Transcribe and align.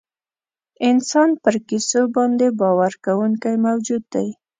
انسان 0.89 1.29
پر 1.43 1.55
کیسو 1.67 2.01
باندې 2.15 2.47
باور 2.59 2.93
کوونکی 3.05 3.55
موجود 3.65 4.03
دی. 4.13 4.27